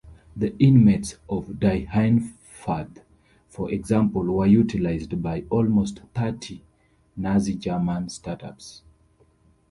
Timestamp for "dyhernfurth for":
1.59-3.71